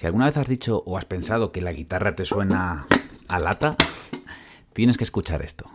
[0.00, 2.86] Si alguna vez has dicho o has pensado que la guitarra te suena
[3.28, 3.76] a lata,
[4.72, 5.66] tienes que escuchar esto.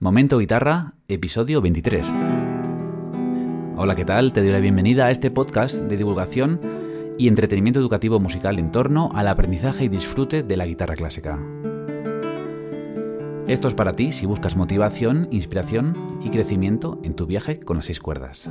[0.00, 2.12] Momento Guitarra, episodio 23.
[3.78, 4.34] Hola, ¿qué tal?
[4.34, 6.60] Te doy la bienvenida a este podcast de divulgación
[7.16, 11.38] y entretenimiento educativo musical en torno al aprendizaje y disfrute de la guitarra clásica.
[13.46, 17.86] Esto es para ti si buscas motivación, inspiración y crecimiento en tu viaje con las
[17.86, 18.50] seis cuerdas.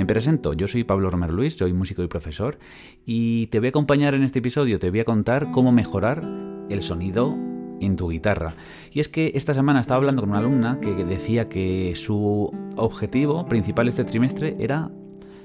[0.00, 2.58] Me presento, yo soy Pablo Romero Luis, soy músico y profesor
[3.04, 6.26] y te voy a acompañar en este episodio, te voy a contar cómo mejorar
[6.70, 7.36] el sonido
[7.82, 8.54] en tu guitarra.
[8.92, 13.44] Y es que esta semana estaba hablando con una alumna que decía que su objetivo
[13.44, 14.90] principal este trimestre era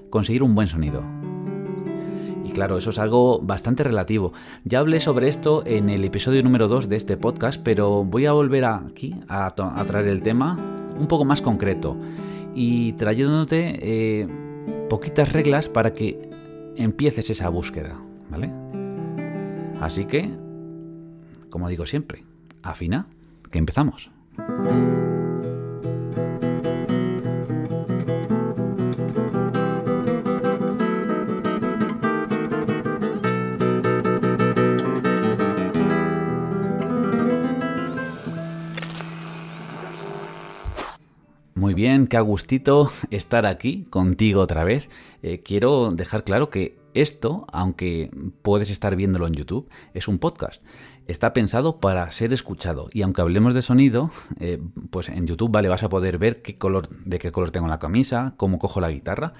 [0.10, 1.04] conseguir un buen sonido.
[2.46, 4.32] Y claro, eso es algo bastante relativo.
[4.64, 8.32] Ya hablé sobre esto en el episodio número 2 de este podcast, pero voy a
[8.32, 10.56] volver aquí a, traer el tema
[10.98, 11.98] un poco más concreto
[12.58, 14.45] y trayéndote eh,
[14.90, 16.30] poquitas reglas para que
[16.76, 17.96] empieces esa búsqueda,
[18.30, 18.52] ¿vale?
[19.82, 20.32] Así que,
[21.50, 22.24] como digo siempre,
[22.64, 23.06] afina,
[23.52, 24.12] que empezamos.
[41.76, 44.90] Bien, qué gustito estar aquí contigo otra vez.
[45.22, 48.10] Eh, quiero dejar claro que esto, aunque
[48.42, 50.64] puedes estar viéndolo en YouTube, es un podcast.
[51.08, 52.88] Está pensado para ser escuchado.
[52.94, 54.10] Y aunque hablemos de sonido,
[54.40, 57.68] eh, pues en YouTube vale, vas a poder ver qué color, de qué color tengo
[57.68, 59.34] la camisa, cómo cojo la guitarra.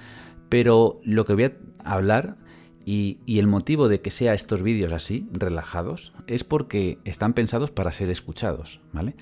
[0.50, 2.36] Pero lo que voy a hablar
[2.84, 7.70] y, y, el motivo de que sea estos vídeos así, relajados, es porque están pensados
[7.70, 9.16] para ser escuchados, ¿vale?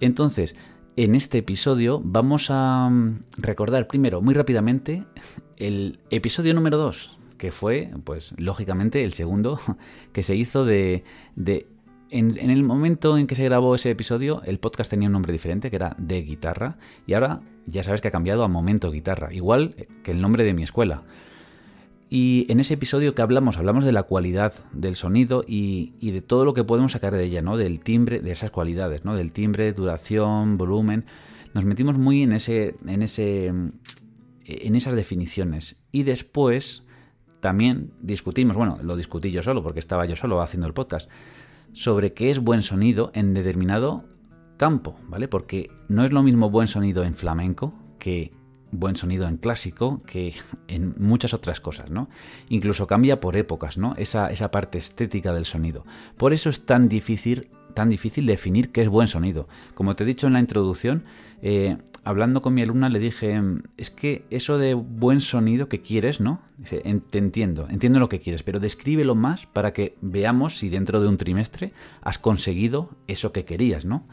[0.00, 0.56] Entonces,
[0.96, 5.04] en este episodio vamos a mm, recordar primero, muy rápidamente,
[5.56, 9.58] el episodio número 2, que fue, pues, lógicamente, el segundo
[10.12, 11.04] que se hizo de...
[11.36, 11.66] de
[12.10, 15.32] en, en, el momento en que se grabó ese episodio, el podcast tenía un nombre
[15.32, 16.76] diferente, que era De Guitarra,
[17.08, 20.54] y ahora ya sabes que ha cambiado a Momento Guitarra, igual que el nombre de
[20.54, 21.02] mi escuela.
[22.16, 26.44] Y en ese episodio que hablamos, hablamos de la cualidad del sonido y, de todo
[26.44, 27.56] lo que podemos sacar de ella, ¿no?
[27.56, 29.16] Del timbre, de esas cualidades, ¿no?
[29.16, 31.06] Del timbre, duración, volumen.
[31.54, 32.76] Nos metimos muy en ese.
[32.86, 33.46] en ese.
[33.46, 35.74] en esas definiciones.
[35.90, 36.84] Y después
[37.40, 41.10] también discutimos, bueno, lo discutí yo solo, porque estaba yo solo haciendo el podcast,
[41.72, 44.04] sobre qué es buen sonido en determinado
[44.56, 45.26] campo, ¿vale?
[45.26, 48.30] Porque no es lo mismo buen sonido en flamenco que
[48.78, 50.34] buen sonido en clásico que
[50.68, 52.08] en muchas otras cosas, ¿no?
[52.48, 53.94] Incluso cambia por épocas, ¿no?
[53.96, 55.84] Esa, esa parte estética del sonido.
[56.16, 59.48] Por eso es tan difícil, tan difícil definir qué es buen sonido.
[59.74, 61.04] Como te he dicho en la introducción,
[61.42, 63.40] eh, hablando con mi alumna le dije,
[63.76, 66.42] es que eso de buen sonido que quieres, ¿no?
[66.68, 71.08] Te entiendo, entiendo lo que quieres, pero descríbelo más para que veamos si dentro de
[71.08, 74.06] un trimestre has conseguido eso que querías, ¿no?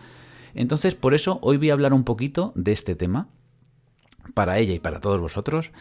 [0.54, 3.30] Entonces, por eso hoy voy a hablar un poquito de este tema
[4.34, 5.72] para ella y para todos vosotros.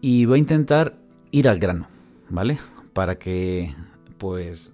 [0.00, 0.96] Y voy a intentar
[1.30, 1.88] ir al grano,
[2.28, 2.58] ¿vale?
[2.92, 3.74] Para que,
[4.18, 4.72] pues,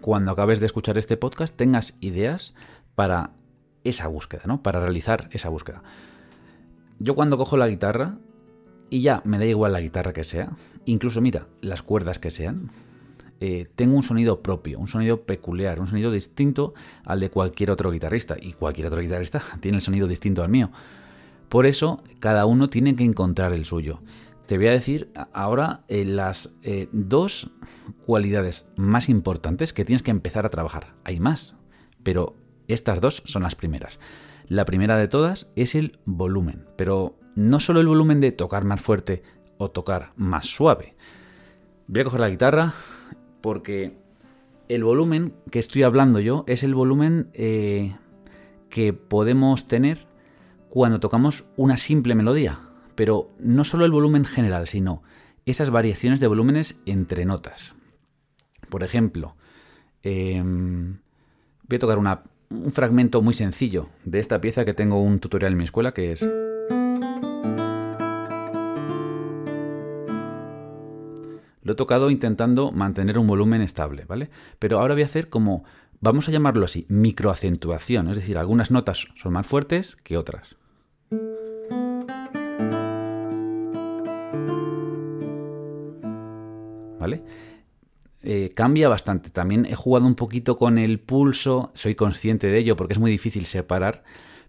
[0.00, 2.54] cuando acabes de escuchar este podcast tengas ideas
[2.94, 3.30] para
[3.84, 4.62] esa búsqueda, ¿no?
[4.62, 5.82] Para realizar esa búsqueda.
[6.98, 8.18] Yo cuando cojo la guitarra,
[8.88, 10.52] y ya me da igual la guitarra que sea,
[10.84, 12.70] incluso mira, las cuerdas que sean,
[13.40, 16.72] eh, tengo un sonido propio, un sonido peculiar, un sonido distinto
[17.04, 18.36] al de cualquier otro guitarrista.
[18.40, 20.70] Y cualquier otro guitarrista tiene el sonido distinto al mío.
[21.48, 24.00] Por eso, cada uno tiene que encontrar el suyo.
[24.46, 27.50] Te voy a decir ahora eh, las eh, dos
[28.04, 30.94] cualidades más importantes que tienes que empezar a trabajar.
[31.04, 31.54] Hay más,
[32.02, 32.36] pero
[32.68, 33.98] estas dos son las primeras.
[34.48, 38.80] La primera de todas es el volumen, pero no solo el volumen de tocar más
[38.80, 39.22] fuerte
[39.58, 40.94] o tocar más suave.
[41.88, 42.72] Voy a coger la guitarra
[43.40, 43.96] porque
[44.68, 47.96] el volumen que estoy hablando yo es el volumen eh,
[48.68, 50.05] que podemos tener
[50.76, 52.60] cuando tocamos una simple melodía,
[52.96, 55.02] pero no solo el volumen general, sino
[55.46, 57.74] esas variaciones de volúmenes entre notas.
[58.68, 59.36] Por ejemplo,
[60.02, 60.96] em,
[61.66, 65.56] voy a tocar un fragmento muy sencillo de esta pieza que tengo un tutorial en
[65.56, 66.20] mi escuela que es...
[71.62, 74.28] Lo he tocado intentando mantener un volumen estable, ¿vale?
[74.58, 75.64] Pero ahora voy a hacer como,
[76.02, 80.54] vamos a llamarlo así, microacentuación, es decir, algunas notas son más fuertes que otras.
[87.06, 87.22] ¿vale?
[88.22, 89.30] Eh, cambia bastante.
[89.30, 93.10] También he jugado un poquito con el pulso, soy consciente de ello porque es muy
[93.10, 94.02] difícil separar,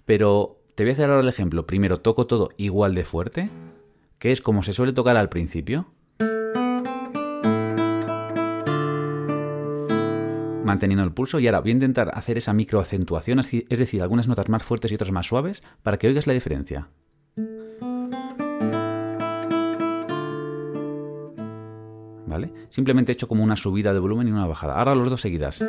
[0.05, 1.67] pero te voy a hacer ahora el ejemplo.
[1.67, 3.49] Primero toco todo igual de fuerte,
[4.17, 5.87] que es como se suele tocar al principio.
[10.65, 14.49] manteniendo el pulso y ahora voy a intentar hacer esa microacentuación, es decir, algunas notas
[14.49, 16.89] más fuertes y otras más suaves, para que oigas la diferencia.
[22.27, 22.51] ¿Vale?
[22.69, 24.77] Simplemente he hecho como una subida de volumen y una bajada.
[24.77, 25.59] Ahora los dos seguidas.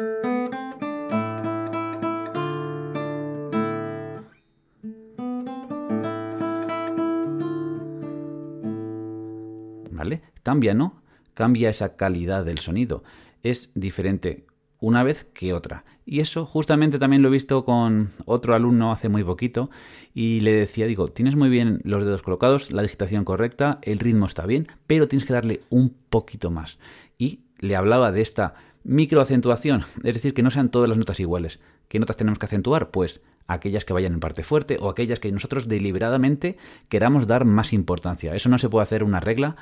[9.93, 10.23] ¿Vale?
[10.43, 11.01] Cambia, ¿no?
[11.35, 13.05] Cambia esa calidad del sonido.
[13.45, 14.48] Es diferente
[14.81, 15.85] una vez que otra.
[16.05, 19.71] Y eso justamente también lo he visto con otro alumno hace muy poquito
[20.15, 24.27] y le decía, digo, tienes muy bien los dedos colocados, la digitación correcta, el ritmo
[24.27, 26.79] está bien, pero tienes que darle un poquito más.
[27.19, 28.55] Y le hablaba de esta
[28.85, 31.61] microacentuación, es decir, que no sean todas las notas iguales.
[31.89, 32.91] ¿Qué notas tenemos que acentuar?
[32.91, 36.57] Pues aquellas que vayan en parte fuerte o aquellas que nosotros deliberadamente
[36.89, 38.35] queramos dar más importancia.
[38.35, 39.57] Eso no se puede hacer una regla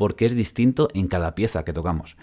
[0.00, 2.16] porque es distinto en cada pieza que tocamos.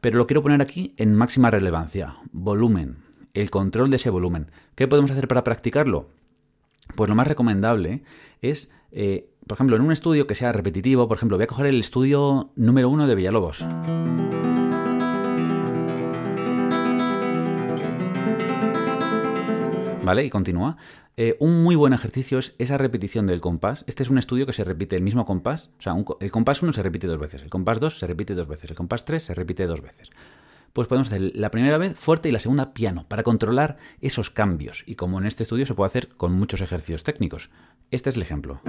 [0.00, 2.18] Pero lo quiero poner aquí en máxima relevancia.
[2.30, 2.98] Volumen,
[3.32, 4.52] el control de ese volumen.
[4.76, 6.10] ¿Qué podemos hacer para practicarlo?
[6.94, 8.04] Pues lo más recomendable
[8.40, 11.66] es, eh, por ejemplo, en un estudio que sea repetitivo, por ejemplo, voy a coger
[11.66, 13.66] el estudio número uno de Villalobos.
[20.04, 20.24] ¿Vale?
[20.24, 20.76] Y continúa.
[21.16, 23.84] Eh, un muy buen ejercicio es esa repetición del compás.
[23.86, 25.70] Este es un estudio que se repite el mismo compás.
[25.78, 28.48] O sea, el compás 1 se repite dos veces, el compás 2 se repite dos
[28.48, 30.10] veces, el compás 3 se repite dos veces.
[30.72, 34.82] Pues podemos hacer la primera vez fuerte y la segunda piano para controlar esos cambios.
[34.86, 37.50] Y como en este estudio se puede hacer con muchos ejercicios técnicos.
[37.92, 38.60] Este es el ejemplo.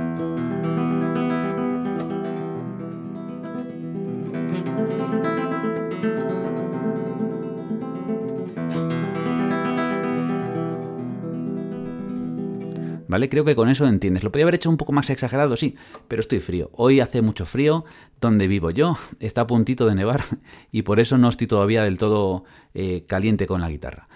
[13.29, 14.23] Creo que con eso entiendes.
[14.23, 15.75] Lo podría haber hecho un poco más exagerado, sí,
[16.07, 16.69] pero estoy frío.
[16.73, 17.85] Hoy hace mucho frío,
[18.21, 20.23] donde vivo yo está a puntito de nevar
[20.71, 24.07] y por eso no estoy todavía del todo eh, caliente con la guitarra.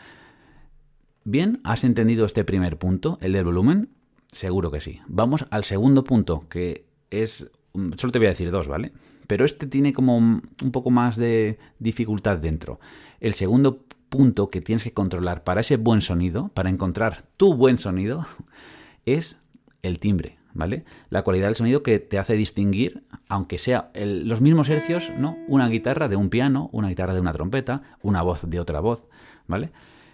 [1.23, 3.89] Bien, ¿has entendido este primer punto, el del volumen?
[4.31, 5.01] Seguro que sí.
[5.07, 7.49] Vamos al segundo punto, que es...
[7.73, 8.93] Mm, solo te voy a decir dos, ¿vale?
[9.27, 12.79] Pero este tiene como un poco más de dificultad dentro.
[13.19, 17.77] El segundo punto que tienes que controlar para ese buen sonido, para encontrar tu buen
[17.77, 18.25] sonido,
[19.15, 19.37] es
[19.81, 20.83] el timbre, ¿vale?
[21.09, 25.37] La cualidad del sonido que te hace distinguir, aunque sea los mismos hercios, ¿no?
[25.47, 29.07] Una guitarra de un piano, una guitarra de una trompeta, una voz de otra voz,
[29.47, 29.71] ¿vale?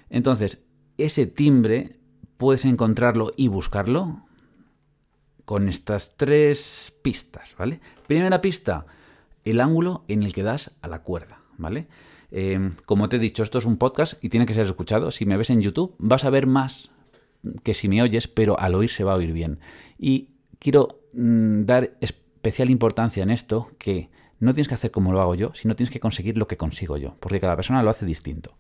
[0.10, 0.64] Entonces,
[0.98, 2.00] ese timbre
[2.38, 4.26] puedes encontrarlo y buscarlo
[5.46, 7.80] con estas tres pistas, ¿vale?
[8.08, 8.86] Primera pista,
[9.44, 11.88] el ángulo en el que das a la cuerda, ¿vale?
[12.32, 15.12] Eh, como te he dicho, esto es un podcast y tiene que ser escuchado.
[15.12, 16.92] Si me ves en YouTube, vas a ver más
[17.64, 19.60] que si me oyes, pero al oír se va a oír bien.
[19.98, 24.10] Y quiero mm, dar especial importancia en esto, que
[24.40, 26.98] no tienes que hacer como lo hago yo, sino tienes que conseguir lo que consigo
[26.98, 28.56] yo, porque cada persona lo hace distinto.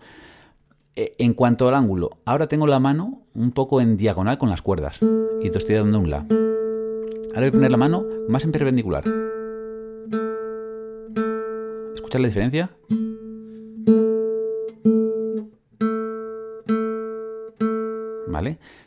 [0.96, 4.62] E, en cuanto al ángulo, ahora tengo la mano un poco en diagonal con las
[4.62, 5.00] cuerdas
[5.42, 6.20] y te estoy dando un la.
[6.20, 9.04] Ahora voy a poner la mano más en perpendicular.
[11.96, 12.70] ¿Escuchas la diferencia?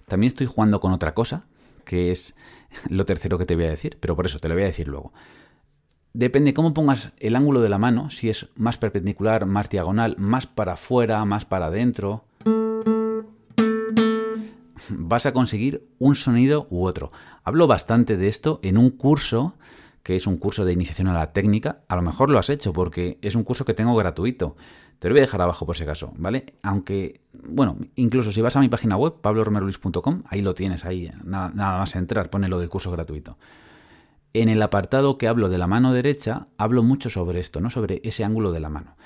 [0.07, 1.47] También estoy jugando con otra cosa,
[1.85, 2.35] que es
[2.89, 4.89] lo tercero que te voy a decir, pero por eso te lo voy a decir
[4.89, 5.13] luego.
[6.15, 10.47] Depende cómo pongas el ángulo de la mano, si es más perpendicular, más diagonal, más
[10.47, 12.25] para afuera, más para adentro,
[14.91, 17.13] vas a conseguir un sonido u otro.
[17.45, 19.55] Hablo bastante de esto en un curso
[20.09, 21.83] que es un curso de iniciación a la técnica.
[21.87, 24.57] A lo mejor lo has hecho porque es un curso que tengo gratuito.
[24.99, 26.55] Te lo voy a dejar abajo por si acaso, ¿vale?
[26.63, 31.51] Aunque, bueno, incluso si vas a mi página web, pabloromeroluis.com, ahí lo tienes, ahí nada,
[31.55, 33.39] más entrar, pone lo del curso gratuito.
[34.33, 37.71] En el apartado que hablo de la mano derecha, hablo mucho sobre esto, ¿no?
[37.71, 38.97] Sobre ese ángulo de la mano.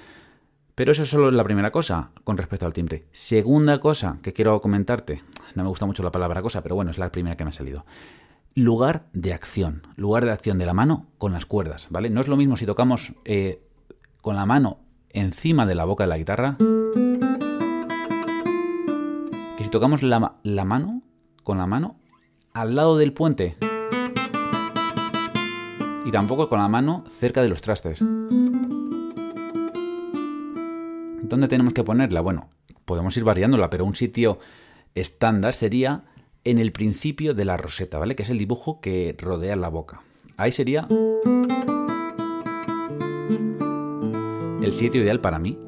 [0.75, 3.05] Pero eso es solo la primera cosa con respecto al timbre.
[3.13, 5.21] Segunda cosa que quiero comentarte,
[5.55, 7.53] no me gusta mucho la palabra cosa, pero bueno, es la primera que me ha
[7.53, 7.85] salido.
[8.55, 12.09] Lugar de acción, lugar de acción de la mano con las cuerdas, ¿vale?
[12.09, 13.63] No es lo mismo si tocamos eh,
[14.23, 14.79] con la mano
[15.15, 16.57] encima de la boca de la guitarra
[19.57, 20.19] que si tocamos la,
[20.65, 21.03] mano
[21.43, 21.97] con la mano
[22.53, 23.57] al lado del puente
[26.05, 28.01] y tampoco con la mano cerca de los trastes.
[31.23, 32.21] ¿Dónde tenemos que ponerla?
[32.21, 32.51] Bueno,
[32.85, 34.39] podemos ir variándola, pero un sitio
[34.95, 36.05] estándar sería
[36.45, 38.17] en el principio de la roseta, ¿vale?
[38.17, 40.03] Que es el dibujo que rodea la boca.
[40.37, 40.89] Ahí sería
[44.65, 45.59] el sitio ideal para mí.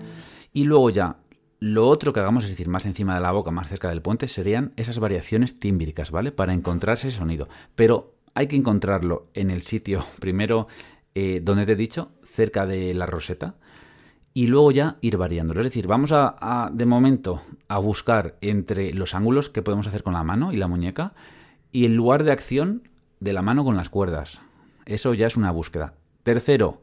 [0.53, 1.19] Y luego ya,
[1.61, 4.29] lo otro que hagamos, es decir, más encima de la boca, más cerca del puente,
[4.29, 6.33] serían esas variaciones tímbricas, ¿vale?
[6.33, 7.49] Para encontrar ese sonido.
[7.75, 10.69] Pero hay que encontrarlo en el sitio, primero,
[11.15, 13.57] eh, donde te he dicho, cerca de la roseta.
[14.37, 15.61] y luego ya ir variándolo.
[15.61, 20.13] Es decir, vamos a, de momento a buscar entre los ángulos que podemos hacer con
[20.13, 21.13] la mano y la muñeca
[21.71, 22.89] y el lugar de acción
[23.21, 24.41] de la mano con las cuerdas.
[24.87, 25.95] Eso ya es una búsqueda.
[26.25, 26.83] Tercero,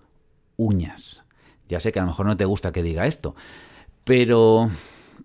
[0.55, 1.25] uñas.
[1.71, 3.33] Ya sé que a lo mejor no te gusta que diga esto,
[4.03, 4.69] pero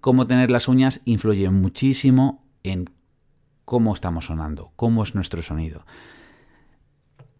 [0.00, 2.88] cómo tener las uñas influye muchísimo en
[3.64, 5.84] cómo estamos sonando, cómo es nuestro sonido.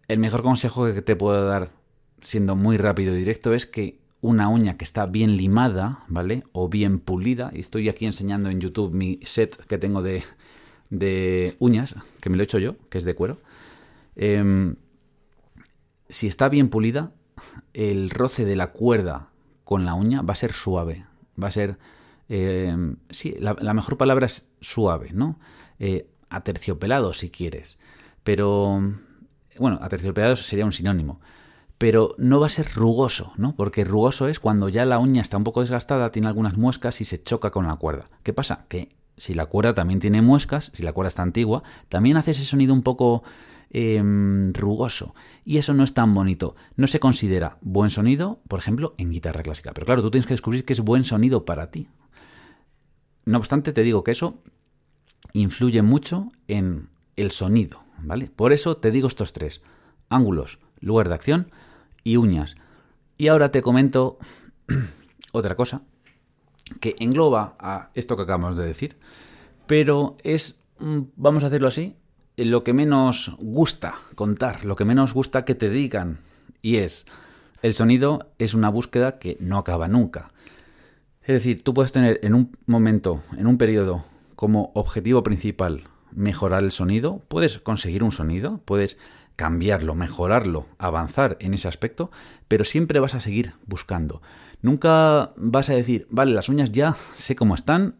[0.09, 1.71] El mejor consejo que te puedo dar,
[2.19, 6.43] siendo muy rápido y directo, es que una uña que está bien limada, ¿vale?
[6.51, 7.51] O bien pulida.
[7.53, 10.23] Y estoy aquí enseñando en YouTube mi set que tengo de,
[10.89, 13.39] de uñas, que me lo he hecho yo, que es de cuero.
[14.17, 14.75] Em,
[16.09, 17.13] si está bien pulida,
[17.73, 19.29] el roce de la cuerda
[19.63, 21.05] con la uña va a ser suave.
[21.41, 21.77] Va a ser.
[22.29, 25.39] Em, sí, la, mejor palabra es suave, ¿no?
[25.79, 27.79] Eh, aterciopelado, si quieres.
[28.23, 28.81] Pero.
[29.59, 31.19] Bueno, aterciopelado sería un sinónimo
[31.77, 33.55] pero no va a ser rugoso, ¿no?
[33.55, 37.05] Porque rugoso es cuando ya la uña está un poco desgastada, tiene algunas muescas y
[37.05, 38.09] se choca con la cuerda.
[38.23, 38.65] ¿Qué pasa?
[38.67, 42.45] Que si la cuerda también tiene muescas, si la cuerda está antigua, también hace ese
[42.45, 43.23] sonido un poco
[43.69, 45.15] em, rugoso.
[45.45, 46.55] Y eso no es tan bonito.
[46.75, 49.73] No se considera buen sonido, por ejemplo, en guitarra clásica.
[49.73, 51.89] Pero claro, tú tienes que descubrir qué es buen sonido para ti.
[53.25, 54.41] No obstante, te digo que eso
[55.33, 58.31] influye mucho en el sonido, ¿vale?
[58.33, 59.61] Por eso te digo estos tres.
[60.09, 61.51] Ángulos, lugar de acción
[62.03, 62.55] y uñas.
[63.17, 64.19] Y ahora te comento
[65.31, 65.81] otra cosa
[66.79, 68.97] que engloba a esto que acabamos de decir,
[69.65, 71.95] pero es, mm, vamos a decirlo así,
[72.37, 76.19] lo que menos gusta contar, lo que menos gusta que te digan,
[76.61, 77.05] y es,
[77.61, 80.31] el sonido es una búsqueda que no acaba nunca.
[81.23, 86.63] Es decir, tú puedes tener en un momento, en un periodo, como objetivo principal mejorar
[86.63, 88.97] el sonido, puedes conseguir un sonido, puedes
[89.35, 92.11] cambiarlo, mejorarlo, avanzar en ese aspecto,
[92.47, 94.21] pero siempre vas a seguir buscando.
[94.61, 97.95] Nunca vas a decir, vale, las uñas ya sé cómo están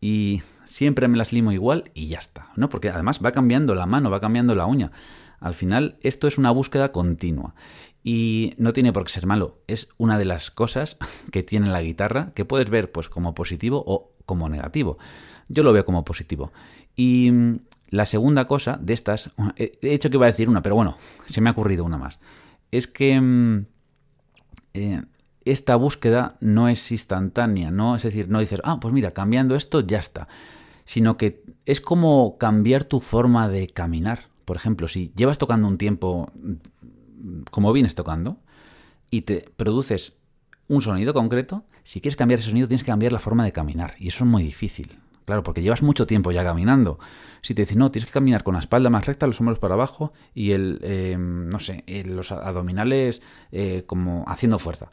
[0.00, 2.68] y siempre me las limo igual y ya está, ¿no?
[2.68, 4.92] Porque además va cambiando la mano, va cambiando la uña.
[5.40, 7.54] Al final, esto es una búsqueda continua.
[8.02, 9.62] Y no tiene por qué ser malo.
[9.66, 10.96] Es una de las cosas
[11.32, 14.98] que tiene la guitarra que puedes ver pues como positivo o como negativo.
[15.48, 16.52] Yo lo veo como positivo.
[16.96, 17.30] Y
[17.90, 21.40] la segunda cosa de estas, he hecho que iba a decir una, pero bueno, se
[21.40, 22.18] me ha ocurrido una más.
[22.70, 23.66] Es que mm,
[24.74, 25.02] eh,
[25.44, 27.96] esta búsqueda no es instantánea, ¿no?
[27.96, 30.28] Es decir, no dices, ah, pues mira, cambiando esto ya está.
[30.84, 34.28] Sino que es como cambiar tu forma de caminar.
[34.44, 36.30] Por ejemplo, si llevas tocando un tiempo
[37.50, 38.38] como vienes tocando
[39.10, 40.14] y te produces
[40.68, 43.94] un sonido concreto, si quieres cambiar ese sonido tienes que cambiar la forma de caminar.
[43.98, 44.98] Y eso es muy difícil.
[45.24, 46.98] Claro, porque llevas mucho tiempo ya caminando.
[47.40, 49.74] Si te dicen, no, tienes que caminar con la espalda más recta, los hombros para
[49.74, 54.90] abajo y el, em, no sé, los abdominales eh, como haciendo fuerza.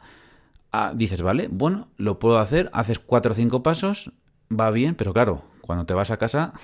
[0.94, 4.12] Dices, vale, bueno, lo puedo hacer, haces cuatro o cinco pasos,
[4.50, 6.54] va bien, pero claro, cuando te vas a casa,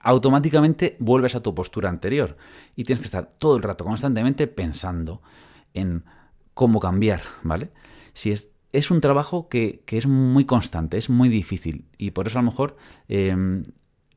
[0.00, 2.38] automáticamente vuelves a tu postura anterior
[2.74, 5.20] y tienes que estar todo el rato, constantemente pensando
[5.74, 6.04] en
[6.54, 7.70] cómo cambiar, ¿vale?
[8.14, 12.38] Si es es un trabajo que, es muy constante, es muy difícil y por eso
[12.38, 12.76] a lo mejor
[13.08, 13.62] em,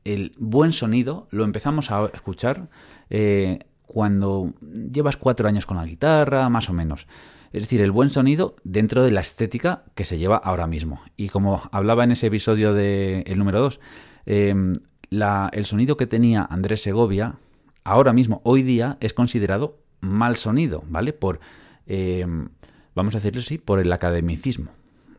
[0.04, 2.68] el buen sonido lo empezamos a escuchar
[3.10, 7.06] eh, cuando llevas cuatro años con la guitarra, más o menos.
[7.54, 11.00] Es decir, el buen sonido dentro de la estética que se lleva ahora mismo.
[11.16, 13.80] Y como hablaba en ese episodio del el número 2,
[14.26, 14.72] em,
[15.12, 17.36] el sonido que tenía Andrés Segovia,
[17.84, 21.12] ahora mismo, hoy día, es considerado mal sonido, ¿vale?
[21.12, 21.38] Por
[21.86, 22.48] em,
[22.92, 24.72] vamos a decirlo así, por el academicismo.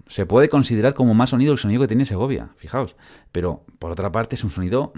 [0.06, 2.98] Se puede considerar como más sonido el sonido que tiene Segovia, fijaos.
[3.32, 4.92] Pero por otra parte es un sonido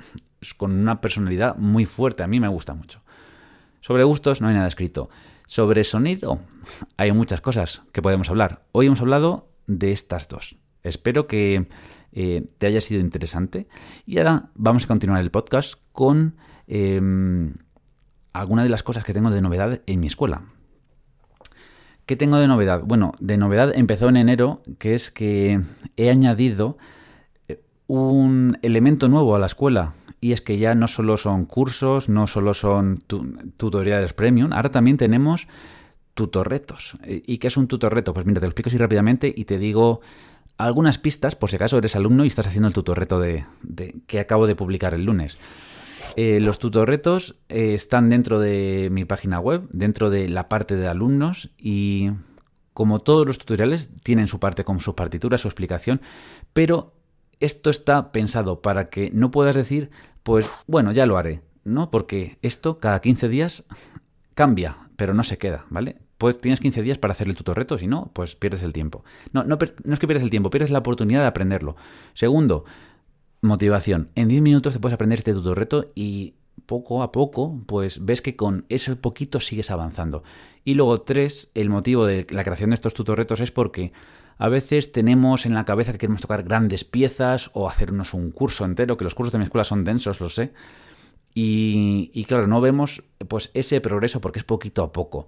[0.57, 2.99] con una personalidad muy fuerte, a mí me gusta mucho.
[3.81, 5.11] Sobre gustos no hay nada escrito.
[5.47, 6.41] Sobre sonido
[6.97, 8.65] hay muchas cosas que podemos hablar.
[8.73, 10.57] Hoy hemos hablado de estas dos.
[10.83, 11.69] Espero que
[12.11, 13.69] eh, te haya sido interesante.
[14.05, 16.35] Y ahora vamos a continuar el podcast con
[16.67, 16.99] eh,
[18.33, 20.43] alguna de las cosas que tengo de novedad en mi escuela.
[22.05, 22.81] ¿Qué tengo de novedad?
[22.83, 25.61] Bueno, de novedad empezó en enero, que es que
[25.95, 26.77] he añadido
[27.87, 29.93] un elemento nuevo a la escuela.
[30.19, 33.03] Y es que ya no solo son cursos, no solo son
[33.57, 35.47] tutoriales premium, ahora también tenemos
[36.15, 36.97] tutorretos.
[37.05, 38.13] ¿Y qué es un tutorreto?
[38.13, 40.01] Pues mira, te lo explico así rápidamente y te digo
[40.57, 44.19] algunas pistas por si acaso eres alumno y estás haciendo el tutorreto de, de que
[44.19, 45.37] acabo de publicar el lunes.
[46.15, 50.87] Eh, los tutorretos eh, están dentro de mi página web, dentro de la parte de
[50.87, 52.09] alumnos y
[52.73, 56.01] como todos los tutoriales tienen su parte con su partitura, su explicación,
[56.53, 56.93] pero
[57.39, 59.89] esto está pensado para que no puedas decir,
[60.23, 61.91] pues bueno, ya lo haré, ¿no?
[61.91, 63.63] Porque esto cada 15 días
[64.33, 65.97] cambia, pero no se queda, ¿vale?
[66.17, 69.03] pues tienes 15 días para hacer el tutorreto, si no, pues pierdes el tiempo.
[69.33, 71.75] No, no, no es que pierdes el tiempo, pierdes la oportunidad de aprenderlo.
[72.13, 72.65] Segundo,
[73.41, 74.09] motivación.
[74.15, 76.33] En 10 minutos te puedes aprender este tutorreto y
[76.65, 80.23] poco a poco, pues ves que con ese poquito sigues avanzando.
[80.65, 83.93] Y luego, tres, el motivo de la creación de estos tutorretos es porque
[84.37, 88.65] a veces tenemos en la cabeza que queremos tocar grandes piezas o hacernos un curso
[88.65, 90.53] entero, que los cursos de mi escuela son densos, lo sé.
[91.39, 95.27] Y, claro, no vemos pues ese progreso porque es poquito a poco.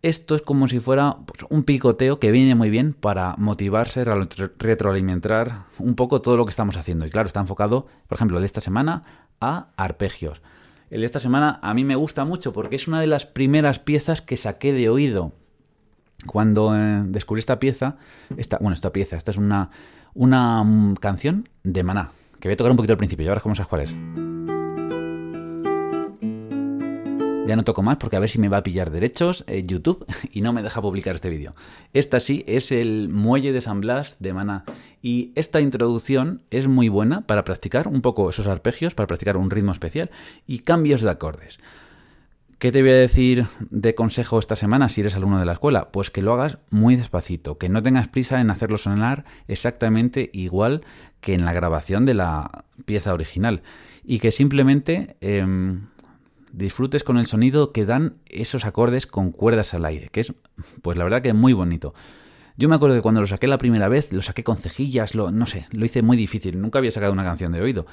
[0.00, 5.64] Esto es como si fuera pues, un picoteo que viene muy bien para motivarse, retroalimentar
[5.78, 7.04] un poco todo lo que estamos haciendo.
[7.04, 10.40] Y claro, está enfocado, por ejemplo, de esta semana a arpegios.
[10.88, 13.78] El de esta semana a mí me gusta mucho porque es una de las primeras
[13.78, 15.34] piezas que saqué de oído.
[16.26, 17.96] Cuando eh, descubrí esta pieza,
[18.36, 19.70] esta, bueno, esta pieza, esta es una,
[20.14, 23.42] una mm, canción de Maná, que voy a tocar un poquito al principio, ya verás
[23.42, 23.94] cómo sabes cuál es.
[27.50, 30.06] Ya no toco más porque a ver si me va a pillar derechos en YouTube
[30.32, 31.56] y no me deja publicar este vídeo.
[31.92, 34.64] Esta sí es el muelle de San Blas de Maná.
[35.02, 39.50] Y esta introducción es muy buena para practicar un poco esos arpegios, para practicar un
[39.50, 40.12] ritmo especial
[40.46, 41.58] y cambios de acordes.
[42.60, 45.90] ¿Qué te voy a decir de consejo esta semana si eres alumno de la escuela?
[45.92, 50.84] Pues que lo hagas muy despacito, que no tengas prisa en hacerlo sonar exactamente igual
[51.22, 53.62] que en la grabación de la pieza original
[54.04, 55.86] y que simplemente em,
[56.52, 60.34] disfrutes con el sonido que dan esos acordes con cuerdas al aire, que es,
[60.82, 61.94] pues la verdad que es muy bonito.
[62.56, 65.30] Yo me acuerdo que cuando lo saqué la primera vez, lo saqué con cejillas, lo,
[65.30, 67.86] no sé, lo hice muy difícil, nunca había sacado una canción de oído.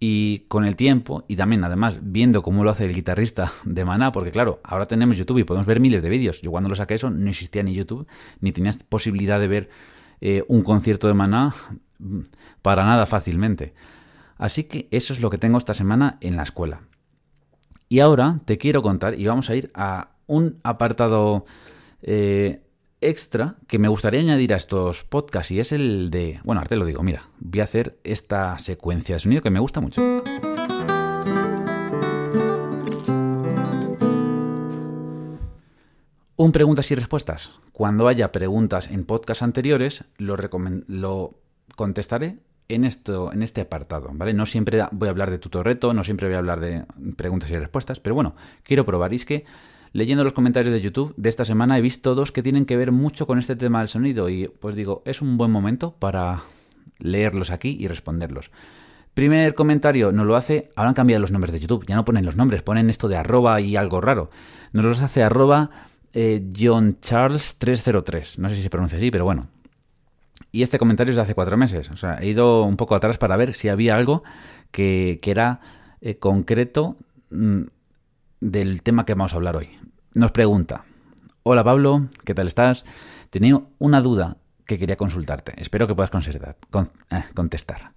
[0.00, 4.12] Y con el tiempo, y también además viendo cómo lo hace el guitarrista de Maná,
[4.12, 6.40] porque claro, ahora tenemos YouTube y podemos ver miles de vídeos.
[6.42, 8.06] Yo cuando lo saqué eso no existía ni YouTube,
[8.40, 9.70] ni tenías posibilidad de ver
[10.20, 11.54] eh, un concierto de Maná
[11.98, 12.20] mm,
[12.62, 13.74] para nada fácilmente.
[14.36, 16.82] Así que eso es lo que tengo esta semana en la escuela.
[17.88, 21.44] Y ahora te quiero contar, y vamos a ir a un apartado
[22.02, 22.63] eh,
[23.08, 26.84] extra que me gustaría añadir a estos podcasts, y es el de, bueno, ahora lo
[26.84, 30.02] digo, mira, voy a hacer esta secuencia de sonido que me gusta mucho.
[36.36, 37.52] Un preguntas y respuestas.
[37.72, 40.36] Cuando haya preguntas en podcasts anteriores, lo,
[40.88, 41.38] lo
[41.76, 44.34] contestaré en, esto, en este apartado, ¿vale?
[44.34, 46.84] No siempre voy a hablar de tutorreto, no siempre voy a hablar de
[47.16, 49.12] preguntas y respuestas, pero bueno, quiero probar.
[49.24, 49.44] Que
[49.94, 52.92] leyendo los comentarios de YouTube de esta semana he visto dos que tienen que ver
[52.92, 56.42] mucho con este tema del sonido y pues digo, es un buen momento para
[56.98, 58.50] leerlos aquí y responderlos.
[59.14, 62.26] Primer comentario, nos lo hace, ahora han cambiado los nombres de YouTube, ya no ponen
[62.26, 64.30] los nombres, ponen esto de arroba y algo raro.
[64.72, 65.70] Nos los hace arroba
[66.12, 69.46] eh, John Charles 303, no sé si se pronuncia así, pero bueno,
[70.50, 71.88] y este comentario es de hace cuatro meses.
[71.92, 74.24] O sea, he ido un poco atrás para ver si había algo
[74.72, 75.60] que, era
[76.00, 76.96] eh, concreto
[77.30, 77.62] mm,
[78.44, 79.70] del tema que vamos a hablar hoy.
[80.14, 80.84] Nos pregunta,
[81.44, 82.84] hola Pablo, ¿qué tal estás?
[83.30, 85.54] Tenía una duda que quería consultarte.
[85.56, 86.10] Espero que puedas
[87.10, 87.92] eh, contestar.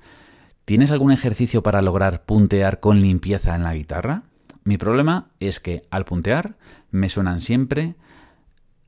[0.63, 4.23] ¿Tienes algún ejercicio para lograr puntear con limpieza en la guitarra?
[4.63, 6.55] Mi problema es que al puntear
[6.91, 7.95] me suenan siempre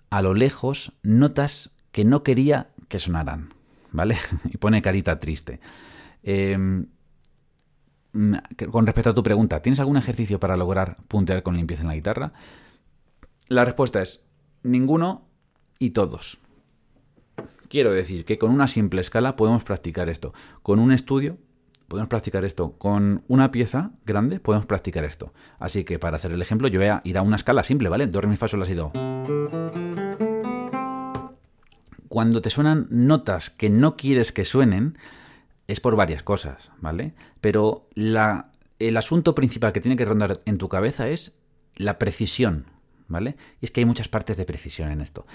[0.09, 3.49] a lo lejos notas que no quería que sonaran.
[3.91, 4.17] ¿vale?
[4.49, 5.59] y pone carita triste.
[6.23, 6.85] Em,
[8.71, 11.95] con respecto a tu pregunta, ¿tienes algún ejercicio para lograr puntear con limpieza en la
[11.95, 12.33] guitarra?
[13.47, 14.21] La respuesta es
[14.63, 15.27] ninguno
[15.77, 16.39] y todos.
[17.67, 20.33] Quiero decir que con una simple escala podemos practicar esto.
[20.63, 21.37] Con un estudio
[21.87, 22.73] podemos practicar esto.
[22.77, 25.33] Con una pieza grande podemos practicar esto.
[25.59, 28.07] Así que para hacer el ejemplo yo voy a ir a una escala simple, ¿vale?
[28.07, 28.91] Do, re, mi, fa, sol, la, si, do
[32.09, 34.97] cuando te suenan notas que no quieres que suenen,
[35.69, 37.13] es por varias cosas, ¿vale?
[37.41, 41.37] Pero la, el asunto principal que tiene que rondar en tu cabeza es
[41.75, 42.65] la precisión,
[43.07, 43.35] ¿vale?
[43.61, 45.27] Y es que hay muchas partes de precisión en esto.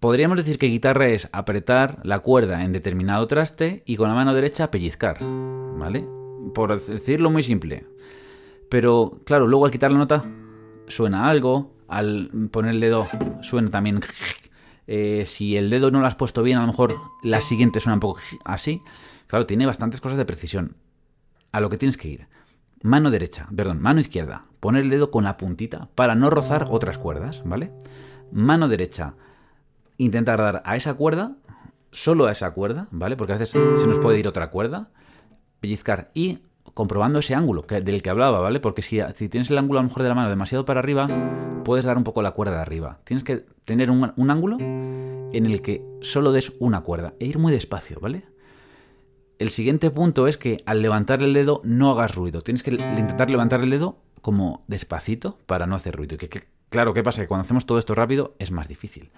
[0.00, 4.34] Podríamos decir que guitarra es apretar la cuerda en determinado traste y con la mano
[4.34, 6.06] derecha pellizcar, ¿vale?
[6.54, 7.86] Por decirlo muy simple.
[8.68, 10.24] Pero claro, luego al quitar la nota
[10.88, 13.08] suena algo, al poner el dedo
[13.40, 14.00] suena también
[14.86, 17.94] eh, si el dedo no lo has puesto bien, a lo mejor la siguiente suena
[17.94, 18.82] un poco así.
[19.28, 20.76] Claro, tiene bastantes cosas de precisión.
[21.52, 22.26] A lo que tienes que ir.
[22.82, 24.46] Mano derecha, perdón, mano izquierda.
[24.60, 27.70] Poner el dedo con la puntita para no rozar otras cuerdas, ¿vale?
[28.32, 29.14] Mano derecha.
[29.98, 31.36] Intentar dar a esa cuerda,
[31.92, 33.16] solo a esa cuerda, ¿vale?
[33.16, 34.90] Porque a veces se nos puede ir otra cuerda.
[35.60, 36.38] Pellizcar y
[36.72, 38.60] comprobando ese ángulo del que hablaba, ¿vale?
[38.60, 41.06] Porque si, si, tienes el ángulo a lo mejor de la mano demasiado para arriba,
[41.64, 43.00] puedes dar un poco la cuerda de arriba.
[43.04, 47.38] Tienes que tener un, un ángulo en el que solo des una cuerda e ir
[47.38, 48.24] muy despacio, ¿vale?
[49.38, 52.42] El siguiente punto es que al levantar el dedo no hagas ruido.
[52.42, 56.16] Tienes que intentar levantar el dedo como despacito para no hacer ruido.
[56.16, 57.22] Y que, Claro, ¿qué pasa?
[57.22, 59.10] Que cuando hacemos todo esto rápido es más difícil.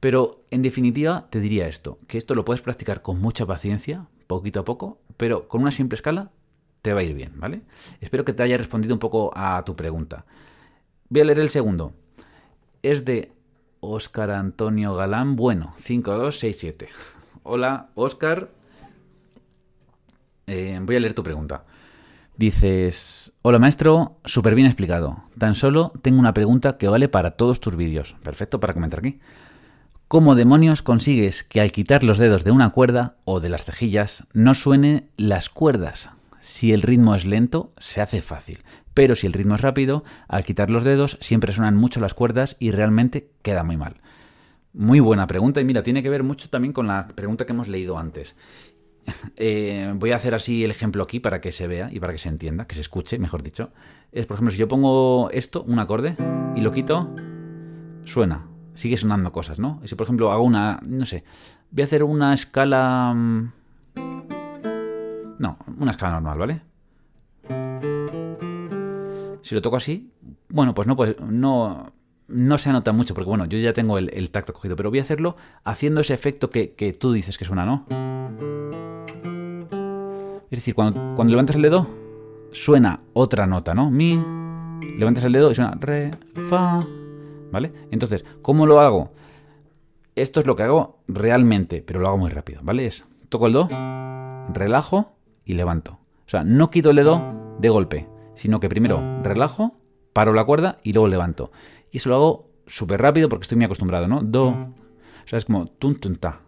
[0.00, 4.60] Pero en definitiva te diría esto, que esto lo puedes practicar con mucha paciencia, poquito
[4.60, 6.32] a poco, pero con una simple escala
[6.82, 7.62] te va a ir bien, ¿vale?
[8.00, 10.26] Espero que te haya respondido un poco a tu pregunta.
[11.08, 11.94] Voy a leer el segundo.
[12.82, 13.32] Es de
[13.80, 16.88] Óscar Antonio Galán Bueno, 5267.
[17.44, 18.50] Hola, Óscar.
[20.52, 21.64] Eh, voy a leer tu pregunta.
[22.36, 25.24] Dices, hola maestro, súper bien explicado.
[25.38, 28.16] Tan solo tengo una pregunta que vale para todos tus vídeos.
[28.22, 29.18] Perfecto para comentar aquí.
[30.08, 34.26] ¿Cómo demonios consigues que al quitar los dedos de una cuerda o de las cejillas
[34.34, 36.10] no suenen las cuerdas?
[36.42, 38.58] Si el ritmo es lento, se hace fácil.
[38.92, 42.56] Pero si el ritmo es rápido, al quitar los dedos siempre suenan mucho las cuerdas
[42.58, 44.02] y realmente queda muy mal.
[44.74, 47.68] Muy buena pregunta y mira, tiene que ver mucho también con la pregunta que hemos
[47.68, 48.36] leído antes.
[49.36, 52.18] Eh, voy a hacer así el ejemplo aquí para que se vea y para que
[52.18, 53.72] se entienda, que se escuche, mejor dicho.
[54.12, 56.16] Es, por ejemplo, si yo pongo esto, un acorde,
[56.54, 57.12] y lo quito,
[58.04, 59.80] suena sigue sonando cosas, ¿no?
[59.84, 61.24] Si por ejemplo hago una, no sé,
[61.70, 63.12] voy a hacer una escala...
[63.14, 63.52] Mm,
[65.38, 66.62] no, una escala normal, ¿vale?
[69.42, 70.12] Si lo toco así,
[70.48, 71.92] bueno, pues no, pues no,
[72.28, 75.02] no se anota mucho, porque bueno, yo ya tengo el, tacto cogido, pero voy a
[75.02, 77.86] hacerlo haciendo ese efecto que, que, tú dices que suena, ¿no?
[80.52, 81.88] Es decir, cuando, levantas el dedo,
[82.50, 83.90] suena otra nota, ¿no?
[83.90, 84.22] Mi,
[84.98, 86.10] levantas el dedo y suena re,
[86.50, 86.86] fa,
[87.50, 87.72] ¿vale?
[87.90, 89.12] Entonces, ¿cómo lo hago?
[90.14, 92.84] Esto es lo que hago realmente, pero lo hago muy rápido, ¿vale?
[92.84, 93.66] Es toco el do,
[94.52, 95.14] relajo
[95.46, 95.92] y levanto.
[96.26, 99.78] O sea, no quito el dedo de golpe, sino que primero relajo,
[100.12, 101.50] paro la cuerda y luego levanto.
[101.90, 104.20] Y eso lo hago súper rápido porque estoy muy acostumbrado, ¿no?
[104.20, 104.48] Do.
[104.48, 106.42] O sea, es como tun tun ta.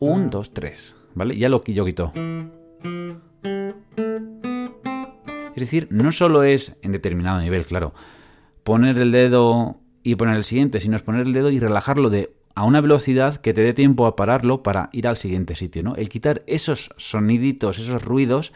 [0.00, 0.96] Un, dos, tres.
[1.14, 1.36] ¿Vale?
[1.36, 2.12] Ya lo quito.
[5.54, 7.92] Es decir, no solo es en determinado nivel, claro.
[8.64, 12.34] Poner el dedo y poner el siguiente, sino es poner el dedo y relajarlo de
[12.54, 15.94] a una velocidad que te dé tiempo a pararlo para ir al siguiente sitio, ¿no?
[15.96, 18.52] El quitar esos soniditos, esos ruidos,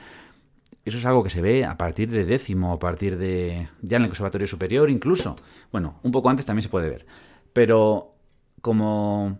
[0.84, 4.02] eso es algo que se ve a partir de décimo, a partir de ya en
[4.02, 5.36] el conservatorio superior incluso.
[5.72, 7.06] Bueno, un poco antes también se puede ver.
[7.52, 8.14] Pero
[8.60, 9.38] como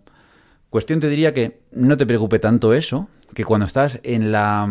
[0.69, 4.63] cuestión te diría que no te preocupe tanto eso, que cuando estás en la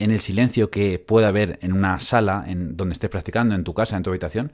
[0.00, 3.74] en el silencio que pueda haber en una sala, en donde estés practicando, en tu
[3.74, 4.50] casa, en tu habitación,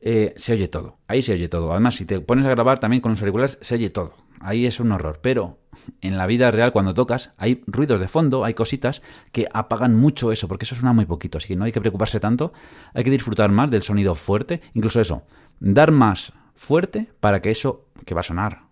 [0.00, 0.98] eh, se oye todo.
[1.06, 1.70] Ahí se oye todo.
[1.70, 4.14] Además, si te pones a grabar también con los auriculares, se oye todo.
[4.40, 5.20] Ahí es un horror.
[5.22, 5.60] Pero
[6.00, 10.32] en la vida real, cuando tocas, hay ruidos de fondo, hay cositas que apagan mucho
[10.32, 11.38] eso, porque eso suena muy poquito.
[11.38, 12.52] Así que no hay que preocuparse tanto.
[12.92, 14.62] Hay que disfrutar más del sonido fuerte.
[14.74, 15.22] Incluso eso,
[15.60, 18.62] dar más fuerte para que eso que va a sonar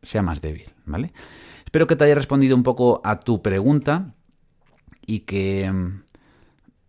[0.00, 0.70] sea más débil.
[0.86, 1.12] ¿Vale?
[1.68, 4.14] Espero que te haya respondido un poco a tu pregunta
[5.04, 5.70] y que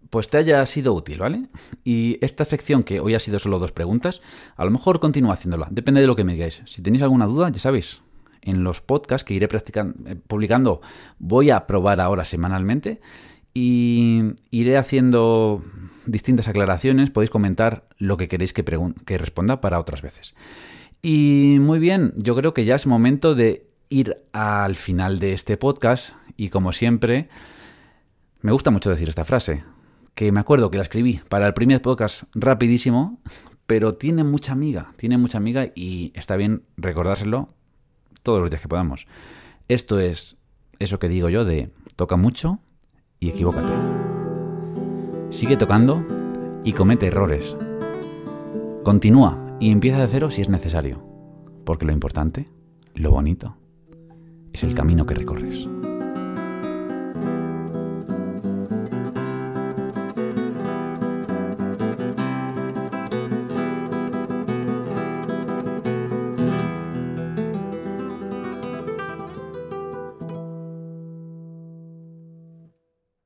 [0.09, 1.47] pues te haya sido útil, ¿vale?
[1.83, 4.21] Y esta sección, que hoy ha sido solo dos preguntas,
[4.55, 6.61] a lo mejor continúo haciéndola, depende de lo que me digáis.
[6.63, 8.01] Si tenéis alguna duda, ya sabéis,
[8.41, 10.79] en los podcasts que iré eh, publicando,
[11.17, 13.01] voy a probar ahora semanalmente
[13.53, 15.61] y iré haciendo
[16.05, 20.35] distintas aclaraciones, podéis comentar lo que queréis que, que responda para otras veces.
[21.01, 25.57] Y muy bien, yo creo que ya es momento de ir al final de este
[25.57, 27.27] podcast y como siempre,
[28.41, 29.63] me gusta mucho decir esta frase,
[30.13, 33.19] que me acuerdo que la escribí para el primer podcast rapidísimo,
[33.65, 37.53] pero tiene mucha amiga, tiene mucha amiga y está bien recordárselo
[38.23, 39.07] todos los días que podamos.
[39.67, 40.37] Esto es
[40.79, 42.59] eso que digo yo de toca mucho
[43.19, 43.73] y equivócate.
[45.29, 46.05] Sigue tocando
[46.63, 47.57] y comete errores.
[48.83, 51.03] Continúa y empieza de cero si es necesario,
[51.65, 52.49] porque lo importante,
[52.93, 53.57] lo bonito,
[54.59, 55.69] es el camino que recorres.